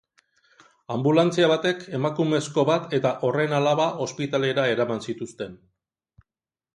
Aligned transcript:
Anbulantzia 0.95 1.49
batek 1.51 1.83
emakumezko 1.97 2.63
bat 2.69 2.95
eta 2.99 3.11
horren 3.27 3.53
alaba 3.57 3.85
ospitalera 4.07 4.65
eraman 4.73 5.05
zituzten. 5.11 5.55